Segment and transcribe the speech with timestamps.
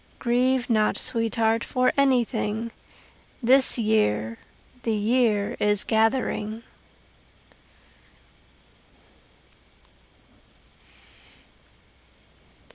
[0.17, 2.71] Grieve not, sweetheart, for anything
[3.43, 4.39] The year,
[4.81, 6.63] the year is gathering.